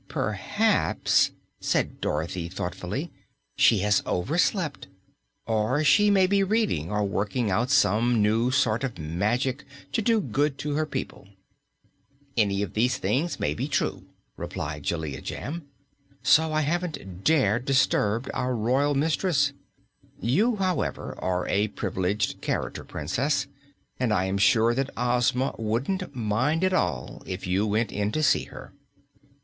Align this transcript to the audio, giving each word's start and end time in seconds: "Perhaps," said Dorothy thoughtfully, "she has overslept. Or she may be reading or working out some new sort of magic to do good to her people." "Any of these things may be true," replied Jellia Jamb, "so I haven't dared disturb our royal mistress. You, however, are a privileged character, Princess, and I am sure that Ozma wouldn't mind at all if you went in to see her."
"Perhaps," 0.07 1.29
said 1.59 2.01
Dorothy 2.01 2.49
thoughtfully, 2.49 3.11
"she 3.55 3.81
has 3.81 4.01
overslept. 4.07 4.87
Or 5.45 5.83
she 5.83 6.09
may 6.09 6.25
be 6.25 6.41
reading 6.41 6.89
or 6.91 7.03
working 7.03 7.51
out 7.51 7.69
some 7.69 8.19
new 8.19 8.49
sort 8.49 8.83
of 8.83 8.97
magic 8.97 9.63
to 9.91 10.01
do 10.01 10.19
good 10.19 10.57
to 10.57 10.73
her 10.73 10.87
people." 10.87 11.27
"Any 12.35 12.63
of 12.63 12.73
these 12.73 12.97
things 12.97 13.39
may 13.39 13.53
be 13.53 13.67
true," 13.67 14.05
replied 14.37 14.81
Jellia 14.81 15.21
Jamb, 15.21 15.67
"so 16.23 16.51
I 16.51 16.61
haven't 16.61 17.23
dared 17.23 17.65
disturb 17.65 18.27
our 18.33 18.55
royal 18.55 18.95
mistress. 18.95 19.53
You, 20.19 20.55
however, 20.55 21.13
are 21.19 21.47
a 21.47 21.67
privileged 21.67 22.41
character, 22.41 22.83
Princess, 22.83 23.45
and 23.99 24.11
I 24.11 24.25
am 24.25 24.39
sure 24.39 24.73
that 24.73 24.89
Ozma 24.97 25.53
wouldn't 25.59 26.15
mind 26.15 26.63
at 26.63 26.73
all 26.73 27.21
if 27.27 27.45
you 27.45 27.67
went 27.67 27.91
in 27.91 28.11
to 28.13 28.23
see 28.23 28.45
her." 28.45 28.73